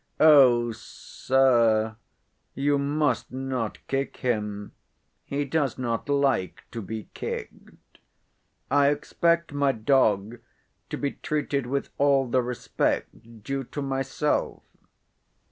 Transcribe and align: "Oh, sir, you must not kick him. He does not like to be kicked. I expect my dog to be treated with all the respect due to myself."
"Oh, 0.19 0.71
sir, 0.71 1.95
you 2.55 2.79
must 2.79 3.31
not 3.31 3.77
kick 3.85 4.17
him. 4.17 4.71
He 5.25 5.45
does 5.45 5.77
not 5.77 6.09
like 6.09 6.63
to 6.71 6.81
be 6.81 7.09
kicked. 7.13 7.99
I 8.71 8.87
expect 8.87 9.53
my 9.53 9.73
dog 9.73 10.39
to 10.89 10.97
be 10.97 11.11
treated 11.11 11.67
with 11.67 11.91
all 11.99 12.27
the 12.27 12.41
respect 12.41 13.43
due 13.43 13.63
to 13.65 13.81
myself." 13.83 14.63